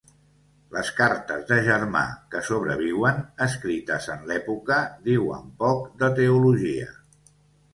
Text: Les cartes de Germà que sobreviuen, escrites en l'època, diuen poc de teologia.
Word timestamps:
Les 0.75 0.87
cartes 0.99 1.43
de 1.51 1.57
Germà 1.67 2.01
que 2.31 2.41
sobreviuen, 2.47 3.21
escrites 3.47 4.09
en 4.15 4.25
l'època, 4.31 4.79
diuen 5.11 5.45
poc 5.63 5.85
de 6.05 6.11
teologia. 6.23 6.91